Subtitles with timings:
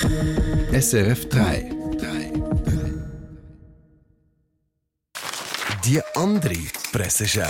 [0.00, 1.70] SRF 3.
[5.84, 6.54] Die andere
[6.92, 7.42] Presseschau.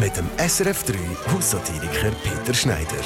[0.00, 0.94] Mit dem SRF 3
[1.32, 3.04] Haussatiriker Peter Schneider.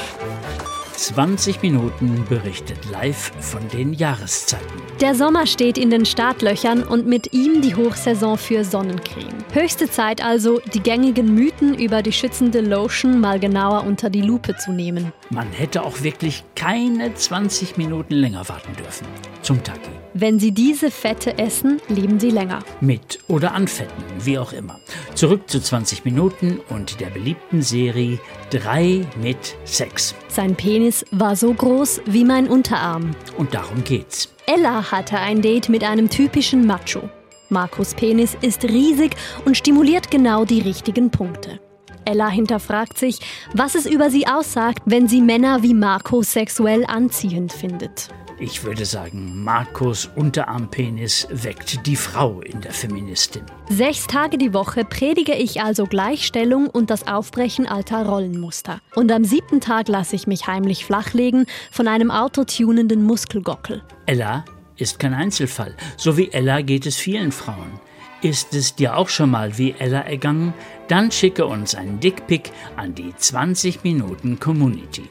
[0.96, 4.81] 20 Minuten berichtet live von den Jahreszeiten.
[5.01, 9.35] Der Sommer steht in den Startlöchern und mit ihm die Hochsaison für Sonnencreme.
[9.53, 14.57] Höchste Zeit also, die gängigen Mythen über die schützende Lotion mal genauer unter die Lupe
[14.57, 15.12] zu nehmen.
[15.30, 19.06] Man hätte auch wirklich keine 20 Minuten länger warten dürfen.
[19.42, 19.91] Zum Tagi.
[20.15, 22.61] Wenn Sie diese Fette essen, leben Sie länger.
[22.81, 24.79] Mit oder anfetten, wie auch immer.
[25.24, 28.19] Zurück zu 20 Minuten und der beliebten Serie
[28.51, 30.14] 3 mit Sex.
[30.28, 33.12] Sein Penis war so groß wie mein Unterarm.
[33.38, 34.28] Und darum geht's.
[34.45, 37.09] Ella hatte ein Date mit einem typischen Macho.
[37.48, 39.16] Markus Penis ist riesig
[39.47, 41.59] und stimuliert genau die richtigen Punkte.
[42.05, 43.19] Ella hinterfragt sich,
[43.55, 48.11] was es über sie aussagt, wenn sie Männer wie Marco sexuell anziehend findet.
[48.47, 53.42] Ich würde sagen, Markus Unterarmpenis weckt die Frau in der Feministin.
[53.70, 58.83] Sechs Tage die Woche predige ich also Gleichstellung und das Aufbrechen alter Rollenmuster.
[58.97, 63.83] Und am siebten Tag lasse ich mich heimlich flachlegen von einem autotunenden Muskelgockel.
[64.05, 64.45] Ella
[64.77, 65.75] ist kein Einzelfall.
[65.97, 67.81] So wie Ella geht es vielen Frauen.
[68.20, 70.53] Ist es dir auch schon mal wie Ella ergangen?
[70.89, 75.09] Dann schicke uns einen Dickpick an die 20 Minuten Community.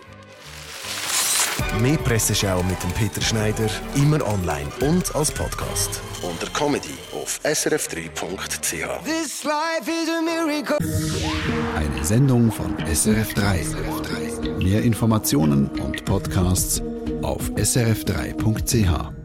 [1.80, 6.02] Mehr Presseschau mit dem Peter Schneider, immer online und als Podcast.
[6.22, 8.84] Unter Comedy auf srf3.ch.
[11.76, 13.66] Eine Sendung von SRF 3.
[14.64, 16.82] Mehr Informationen und Podcasts
[17.22, 19.23] auf srf3.ch.